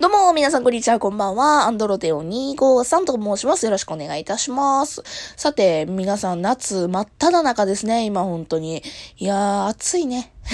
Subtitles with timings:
[0.00, 1.66] どうも、皆さん、こんにちは、こんばんは。
[1.66, 3.64] アンドロデオ253と申します。
[3.64, 5.02] よろしくお願いいたします。
[5.36, 8.84] さて、皆さん、夏真っ只中ですね、今、本当に。
[9.16, 10.32] いやー、暑いね。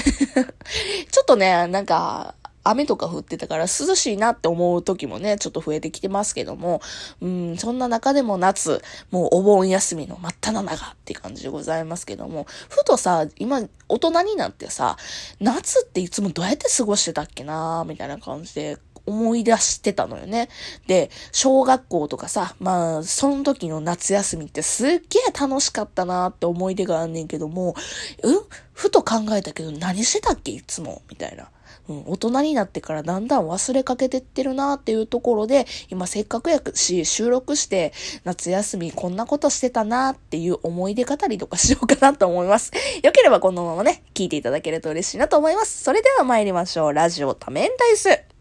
[1.12, 6.80] ちょっとね、なんか、雨とか降ってたから涼しいなって思う時もね、ちょっと増えてきてますけども、
[7.20, 8.80] うん、そんな中でも夏、
[9.10, 14.96] もうお盆休みの真っ只中って感じでございますけども、ふとさ、今、大人になってさ、
[15.38, 20.48] 夏っていつもどうやって過ごしてたっけなーみたいな感じで思い出してたのよね。
[20.86, 24.96] で、小学校とかさ、まあ、その時の夏休みってすっげ
[25.28, 27.74] え楽しかったなって思い出があんねんけども、
[28.22, 28.40] うん？
[28.72, 30.52] ふと考えたけど何してたっけ？
[30.52, 31.50] いつもみたいな。
[31.86, 37.92] うん、大人になってからだんだん忘れかけてってるなっていうところで、今せっかくやくし、収録して
[38.24, 42.72] 夏休みこんなことしてたなっていう思い出語りとかしようかなと思います。
[43.04, 45.82] よければこのままね、聞いていただけると嬉しいなと思います。
[45.82, 46.92] それでは参りましょう。
[46.94, 48.33] ラジオ多面ダイス。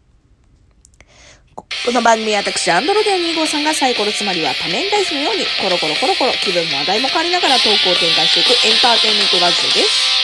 [1.54, 10.14] この番組は私、アンドロデア2号さんがサイコロつまりは多面ダイスのように、コロコロコロコロ気分も話題も変わりながらトークを展開していくエンターテインメントラジオです。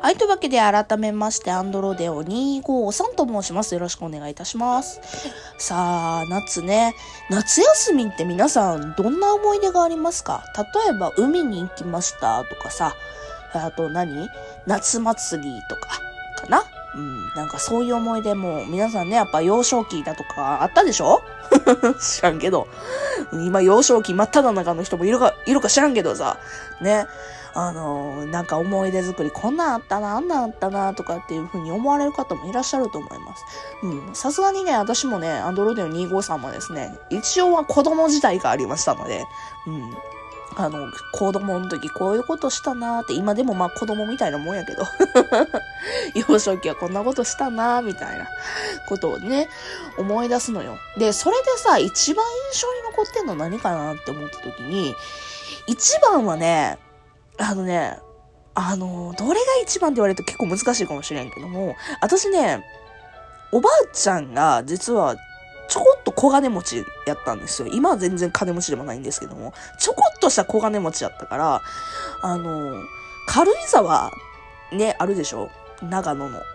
[0.00, 3.74] はい、というわけで改めまして、アンドロデオ253と申します。
[3.74, 5.00] よろしくお願いいたします。
[5.58, 6.94] さあ、夏ね。
[7.30, 10.44] 夏休みって皆さん、どんな思い出がありますか？
[10.56, 12.94] 例えば、海に行きましたとかさ、
[13.54, 14.28] あと何？
[14.66, 15.88] 夏祭りとか、
[16.36, 16.64] かな？
[16.96, 21.22] うん、なんかそういう思い出も、皆さんね、やっぱ幼少期だとかあったでしょ？
[22.00, 22.68] 知らんけど。
[23.32, 26.38] 今幼少期真っ只中の人もいるか、いるか知らんけどさ。
[26.80, 27.06] ね。
[27.56, 33.44] あのー、なんか思い出作り、こんなんあったな、あんなんあったな、とかっていう風に思われる方もいらっしゃると思います。
[33.84, 34.14] うん。
[34.14, 39.24] さすがにね、私もね、アンドロデオ253もですね、一応は子供時代がありましたので、
[39.68, 39.96] うん。
[40.56, 44.84] あの、子供の時こういうことしたなーって、今でもまあ子供みたいなもんやけど、
[46.28, 48.28] 幼少期はこんなことしたなーみたいな
[48.88, 49.48] ことをね、
[49.98, 50.78] 思い出すのよ。
[50.96, 54.94] で、それでさ、一番印象に残ってんの何かなって思った時に、
[55.66, 56.78] 一番はね、
[57.38, 57.98] あのね、
[58.54, 62.64] あの、どれが一番って言われると結構難しいかもしれんけども、私ね、
[63.50, 65.16] おばあちゃんが実は
[65.68, 67.68] ちょこっと小金持ちやったんですよ。
[67.72, 71.62] 今は全然金持ちでもないんですけども、ちょこっとした小金持ちやったから、
[72.22, 72.82] あの、
[73.26, 74.10] 軽井沢、
[74.72, 75.50] ね、あるでしょ？
[75.82, 76.40] 長野の。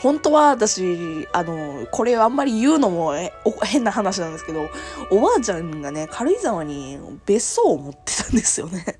[0.00, 3.12] 本当は私、あの、これあんまり言うのも
[3.64, 4.68] 変な話なんですけど、
[5.10, 8.98] おばあちゃんがね、軽井沢に別荘を持ってたんですよね。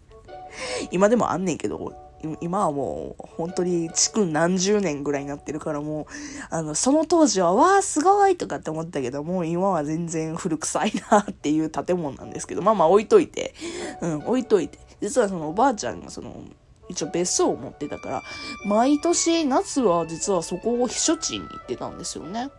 [0.90, 1.92] 今でもあんねんけど、
[2.40, 6.06] 今はもう本当に築何十年ぐらいになってるからもう、
[6.50, 13.54] あの、その当時は、わあ、すごいとかって思ったけど、もう今は全然古臭いなっていう建物なんですけど、まあまあ置いといて、
[14.02, 14.78] うん、置いといて。
[15.00, 16.44] 実はそのおばあちゃんがその、
[16.90, 18.22] 一応別荘を持ってたから、
[18.66, 22.50] 毎年夏は実はそこを避暑地に行ってたんですよね。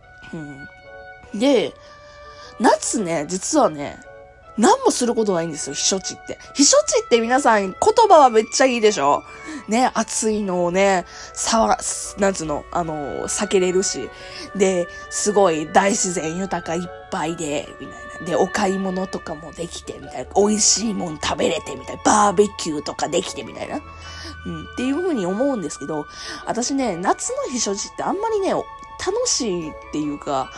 [1.32, 1.38] うん。
[1.38, 1.72] で、
[2.58, 3.98] 夏ね、実はね、
[4.58, 6.38] 何もすることないんですよ、避暑地って。
[6.54, 7.74] 避暑地って皆さん言
[8.08, 9.24] 葉はめっちゃいいでしょ？
[9.68, 11.78] ね、暑いのをね、さわ、
[12.18, 14.10] なんつうの、あの、避けれるし。
[14.56, 18.26] で、すごい大自然豊かいっぱいで、みたいな。
[18.26, 20.34] で、お買い物とかもできて、みたいな。
[20.34, 22.02] 美味しいもん食べれて、みたいな。
[22.02, 23.80] バーベキューとかできて、みたいな。
[24.44, 26.06] うん、っていう風に思うんですけど、
[26.44, 28.64] 私ね、夏の避暑地ってあんまりね、楽
[29.26, 30.50] しいっていうか、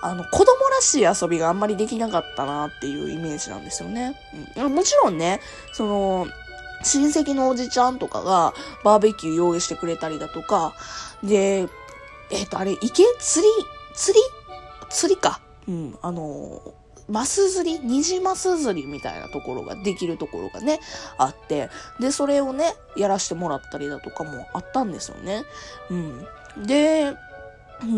[0.00, 4.14] あの、子供らしい遊びがあんまりできなかったなっていうイメージなんですよね。
[4.56, 5.40] うん、もちろんね、
[5.72, 6.26] その、
[6.84, 8.54] 親戚のおじちゃんとかが
[8.84, 10.74] バーベキュー用意してくれたりだとか、
[11.22, 11.68] で、
[12.30, 13.52] えっ、ー、と、あれ、池釣り
[13.94, 14.24] 釣り
[14.88, 15.40] 釣りか。
[15.66, 16.62] うん、あの、
[17.08, 20.78] マス釣りニジマス釣りみたいなところができるところがね、
[21.16, 21.70] あって、
[22.00, 25.44] で、それをね、やらしてもらったりだとかもあったんですよね。
[25.90, 26.26] うん。
[26.66, 27.14] で、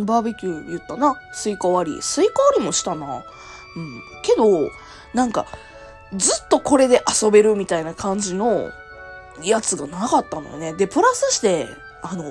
[0.05, 1.21] バーベキュー言ったな。
[1.33, 2.03] スイカ割り。
[2.03, 3.07] スイカ割りもしたな。
[3.07, 3.23] うん。
[4.23, 4.71] けど、
[5.15, 5.47] なんか、
[6.15, 8.71] ずっとこれで遊べるみたいな感じの
[9.43, 10.75] やつがなかったのよね。
[10.75, 11.69] で、プラスして、
[12.03, 12.25] あの、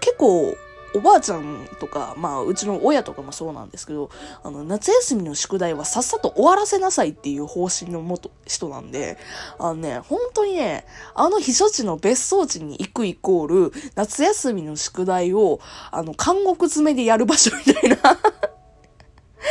[0.00, 0.56] 結構、
[0.94, 4.10] おばあちゃんとか、まあ、うちの親とかもそうなんですけど、
[4.42, 9.18] あの、夏休みの宿題はさっさと終わらせなさいっていう方針のもと、人なんで、
[9.58, 15.60] あのね、本当にね、あの避暑地の別荘地に行くイコール、夏休みの宿題を、
[15.90, 17.96] あの、監獄詰めでやる場所みたいな。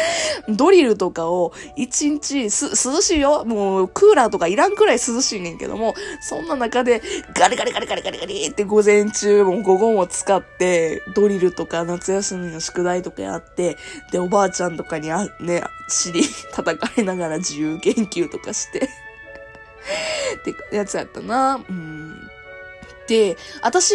[0.49, 3.45] ドリルとかを一日す、涼しいよ。
[3.45, 7.01] もうクーラーとかいらんくらい涼しいねんけども、そんな中で
[7.35, 13.77] ガリガリガリガリガリガリって午前中もう午後も使ってドリルとか夏休みの宿題とかやって、
[14.11, 16.23] で、おばあちゃんとかにあ、ね、尻
[16.53, 18.79] 叩かれながら自由研究とかして
[20.39, 21.63] ってやつやったな。
[21.67, 22.29] うん。
[23.07, 23.93] で、私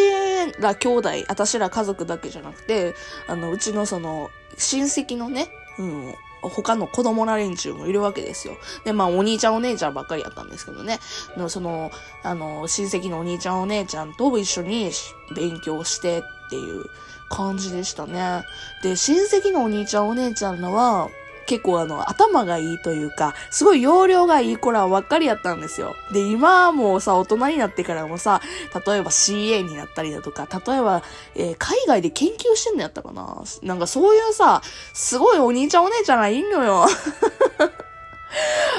[0.60, 2.94] ら兄弟、私ら家族だけじゃなくて、
[3.26, 5.48] あの、うちのその、親戚のね、
[5.78, 8.56] うん、他の子供ら連中もいるわけですよ。
[8.84, 10.98] で、まあ、お兄ちゃんお姉ちゃんばっかりやったんですけどね。
[11.36, 11.90] のその、
[12.22, 14.90] あの、親戚のお兄ちゃんお姉ちゃんと一緒に
[15.34, 16.84] 勉強してっていう
[17.28, 18.42] 感じでしたね。
[18.82, 21.08] で、親戚のお兄ちゃんお姉ちゃんのは、
[21.48, 25.96] 結構あの、頭がいいというか、すごい容量がいい子らばっかりやったんですよ。
[26.12, 28.42] で、今はもうさ、大人になってからもさ、
[28.86, 31.02] 例えば CA になったりだとか、例えば、
[31.34, 33.42] えー、海外で研究してんのやったかな？
[33.62, 34.60] なんかそういうさ、
[34.92, 36.86] すごいお兄ちゃんお姉ちゃんがいんのよ。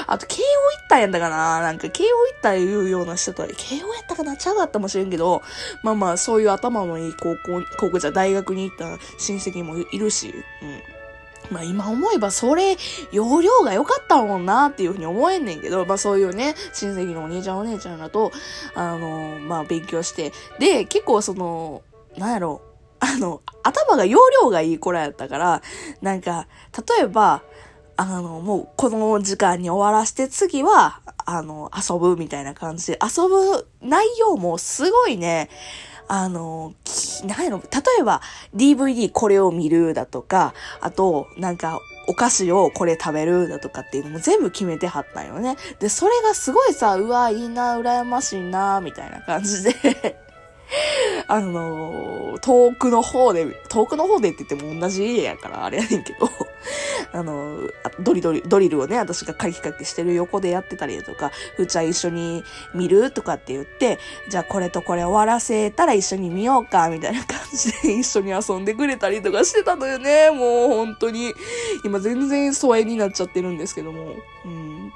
[0.06, 0.44] あと、慶応
[0.78, 1.60] 行ったんやったかな？
[1.60, 4.36] なんか、慶応行ったいうような人とは、慶応やったかな？
[4.36, 5.42] ちゃうかったかもしれんけど、
[5.82, 8.84] まあまあ、そういう頭のいい高校、高校じゃ大学に行った
[9.18, 10.32] 親戚もいるし、
[10.62, 10.80] うん。
[11.50, 12.76] まあ今思えばそれ、
[13.12, 18.32] 容量が良かったもんなっていうふうに思えんねんけど、まあそういうね、親戚のお兄ちゃんお姉ちゃんだと、
[18.74, 21.82] あの、まあ勉強して、で、結構その、
[22.16, 22.60] なんやろ。
[22.64, 22.70] う、
[23.00, 25.62] あの、頭が容量がいい子らやったから、
[26.02, 26.46] なんか、
[26.98, 27.42] 例えば、
[27.96, 35.50] あの、もうこの時間に終わらして、次は、あの、遊ぶみたいな感じで、遊ぶ内容もすごいね、
[36.12, 36.74] あの、
[37.24, 37.66] なんやろ、例
[38.00, 38.20] えば
[38.52, 41.78] DVD これを見るだとか、あと、なんか、
[42.08, 45.56] お菓子をこれ食べるだとかっていうのも全部決めてはったんよね。
[45.78, 50.18] で、それがすごいさ、うわ、いいな、羨ましいな、みたいな感じで
[51.28, 56.28] あの遠くの方で、遠くの方でって言っても同じ家やからあれやねんけど
[57.12, 57.68] あの、
[58.00, 63.98] ドリドリ、ドリルをね、私がカキカキしてる横でやってたりとか、ふーちゃん一緒に見るとかって言って、
[64.28, 70.30] じゃあこれとこれ終わらせたら一緒に見ようか、みたいな感じで一緒に遊んでくれたりとかしてたのよね。
[70.30, 71.34] もう本当に。
[71.84, 74.14] 今全然疎遠になっちゃってるんですけども。
[74.44, 74.92] うん。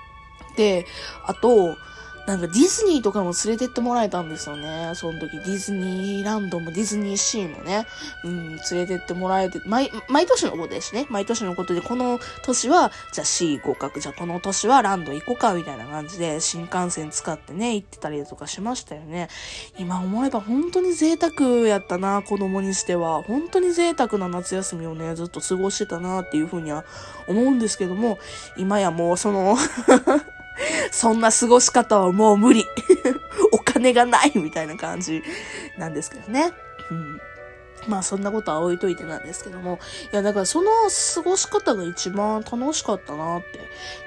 [0.57, 0.87] で、
[1.25, 1.77] あと、
[2.27, 4.93] なんかディズニーとかも連れてってもらえたんですよね。
[4.95, 7.87] その時ディズニーランドもディズニーシーもね、
[8.25, 11.07] うん、連れてってもらえて、毎、毎年のことですね。
[11.11, 19.29] 毎年のことで、この年は、じゃあ C 合格、じゃあこの年はランド行こうか、みたいな感じで、新幹線使ってね、行ってたりとかしましたよね。
[19.79, 23.23] 今思えば本当に贅沢やったな、子供にしては。
[23.23, 26.87] 本当に贅沢な夏休みをね、ずっと過ごしてたな、っていうふうには
[27.29, 28.19] 思うんですけども、
[28.57, 29.59] 今やもうその
[30.91, 32.65] そんな過ごし方はもう無理。
[33.53, 35.23] お金がないみたいな感じ
[35.79, 36.53] なんですけどね。
[36.91, 37.21] うん。
[37.89, 39.79] まあそんなことは置いといてなんですけども。
[40.13, 40.71] いやだからその
[41.15, 43.61] 過ごし方が一番楽しかったなって。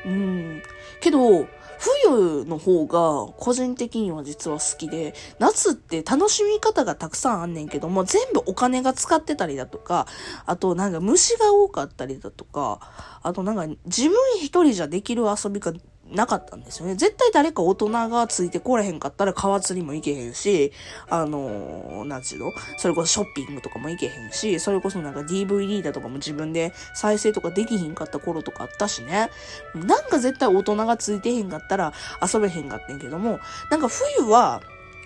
[0.06, 0.64] うん。
[1.00, 1.48] けど、
[1.80, 10.08] 冬の方が個人的には実は好きで、夏って楽しみ方がたくさんあんねんけども、全部お金が使ってたりだとか、
[10.46, 12.80] あとなんか虫が多かったりだとか、
[13.22, 15.72] あとなんか自分一人じゃできる遊びが
[16.12, 16.96] なかったんですよね。
[16.96, 20.72] 絶対誰か大人がついてこれへんかったら川釣りも行けへんし、
[21.10, 22.54] あのー、なんちゅうの？
[22.78, 29.30] それこそショッピングとかも行けへんし、それこそなんか DVD だとかも自分で再生とかできひんかった頃とかあったしね。
[29.76, 33.40] なんか絶対大人がついてへんかったら遊べへんかってんけども、
[33.70, 34.62] なんか冬は、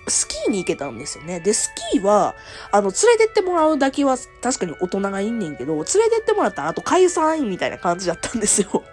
[0.07, 1.39] スキーに行けたんですよね。
[1.41, 2.33] で、スキーは、
[2.71, 8.83] あの、連れてってもらうだけは確かに大人がいんねんけど、連れてってもらったらあと解散みたいな感じだったんですよ。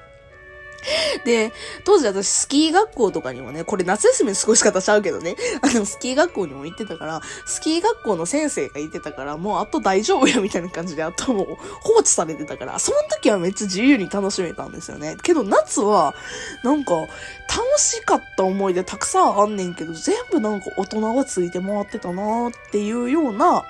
[1.25, 1.53] で、
[1.85, 11.47] 当時私スキー学校とかにもね、これ夏休みの過ごし方ちゃうけどね、 あの、スキー学校にも行ってたから、スキー学校の先生がいてたから、もうあと大丈夫やみたいな感じで、あともう
[11.81, 15.17] 放置されてたから、その時はめっちゃ自由に楽しめたんですよね。
[15.23, 16.15] けど夏は、
[16.63, 23.65] なんか、楽しかった思い出たくさんあんねんけど、全部なんか大人がついて回ってたなーっていうような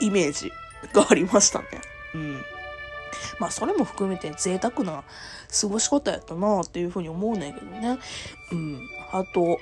[0.00, 0.52] イメージ
[0.92, 1.66] がありましたね。
[2.14, 2.44] うん。
[3.38, 5.04] まあそれも含めて贅沢な
[5.60, 7.98] 過ごし方やったなっていうふうに思うねんけどね。
[8.52, 8.80] うん。
[9.12, 9.58] あと、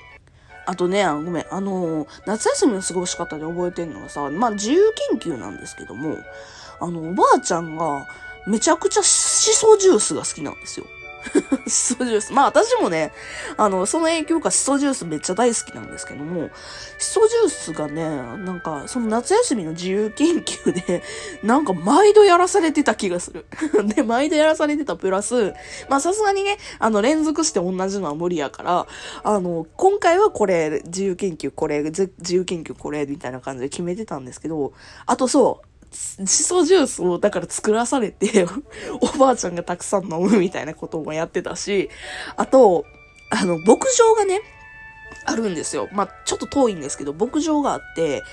[0.65, 6.17] あとね、ごめん、あの夏休みの過ごし方で覚えてんのがさ、まあ自由研究なんですけども、
[6.79, 8.07] あの、おばあちゃんが
[8.45, 10.85] めちゃくちゃシソジュースが好きなんですよ。
[11.67, 12.33] シソジュース。
[12.33, 13.11] まあ私もね、
[13.57, 16.49] あの、その影響かシソジュースめっちゃ大好きなんですけども、
[16.97, 21.03] シソジュースがね、なんか、その夏休みの自由研究で、
[21.43, 23.45] なんか毎度やらされてた気がする。
[23.95, 25.53] で、毎度やらされてたプラス、
[25.89, 28.87] まあさすがにね、あの、連続して同じのは無理やから、
[29.23, 34.73] あの、今回はこれ、自由研究これ、自由研究これ、みたいな感じで決めてたんですけど、
[35.05, 38.45] あとそう、シソジュースをだから作らされて
[39.01, 41.89] おばあちゃんがたくさん飲むみたいなこともやってたし、
[42.35, 42.85] あと、
[43.31, 44.41] あの、牧場がね、
[45.25, 45.89] あるんですよ。
[45.91, 48.23] まあ、ちょっと遠いんですけど、牧場があって、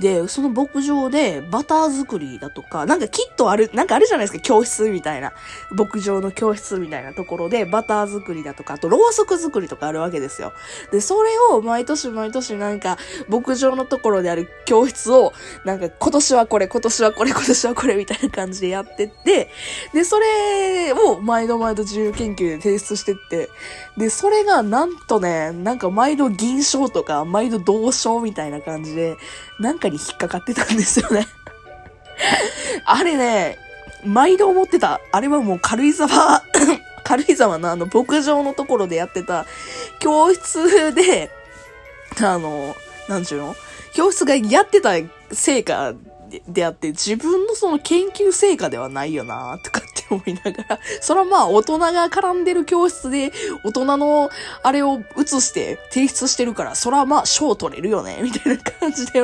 [0.00, 5.32] で、その牧場でバター作りだとか、なんかきっとある、なんかあるじゃないですか、教室みたいな。
[5.70, 10.52] 牧場の教室みたいなところで、バター作りだとか、あとろうそく作りとかあるわけですよ。
[10.90, 15.32] で、それを毎年毎年なんか、牧場のところである教室を、
[15.64, 19.50] なんか今年はこれ、今年はこれ、今年はこれみたいな感じでやってって、
[19.94, 23.50] で、それを毎度毎度自由研究で提出してって、
[23.96, 29.16] で、それがなんとね、なんか毎度銀賞とか、毎度銅賞みたいな感じで、
[29.58, 31.26] なんかに引っかかってたんですよね
[32.84, 33.58] あれね、
[34.04, 35.00] 毎度思ってた。
[35.12, 36.42] あれはもう軽井沢
[37.04, 39.46] 軽井沢のあの牧場のところでやってた
[39.98, 41.30] 教室で、
[42.20, 42.74] あの、
[43.08, 43.56] なんちゅうの？
[43.94, 44.92] 教室がやってた
[45.32, 45.94] 成果
[46.48, 53.32] であって、自分のその研究成果ではないよなとかっ思いながら、それはまあ大人が絡んでる教室で、
[53.64, 54.30] 大人の
[54.62, 59.22] あれを映して提出してるから、それはまあ賞取れるよね、みたいな感じで、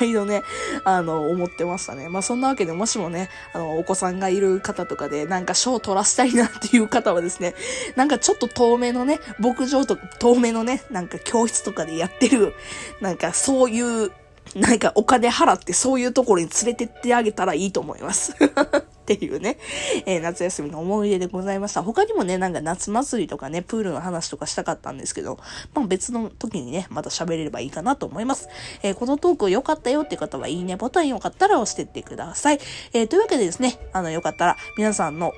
[0.00, 0.42] 毎度ね、
[0.84, 2.08] あの、思ってましたね。
[2.08, 7.54] まあそんなわけでもしもね、あの、お子さんがいる方とかで、なんか賞取らせたいなっていう方はですね、
[7.96, 12.54] なんかちょっと遠目のね、牧場とか、遠目のね、なんか教室とかでやってる、
[13.00, 14.12] なんかそういう
[14.54, 18.34] なんかお金払ってそういうところに連れてってあげたらいいと思います。
[19.02, 19.58] っていうね、
[20.06, 21.82] えー、夏休みの思い出でございました。
[21.82, 25.38] 他にもね、なんか夏祭りとかね、プールの話とかしたかったんですけど、
[25.74, 28.48] まあ別の時にね、また喋れればいいかなと思います。
[28.82, 32.60] えー、このトーク良かったよって方は、いいねボタンよかったら押してってください。
[32.92, 35.32] えー、というわけでですね、あの、よかったら皆さんの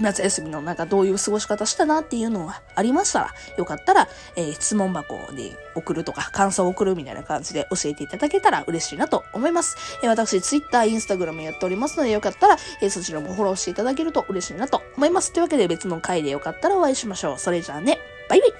[0.00, 9.76] 夏休みのなんかどういう過ごし方したなっていうのがありましたら、よかったら、えー、質問箱で送るとか、感想を送るみたいな感じで教えていただけたら嬉しいなと思います。
[10.02, 15.32] えー、私、Twitter、Instagram やっておりますので、よかったら、えー、そちらもフォローしていただけると嬉しいなと思います。
[15.32, 17.38] というわけで別の回でよかったらお会いしましょう。
[17.38, 18.52] それじゃあね、バイバイ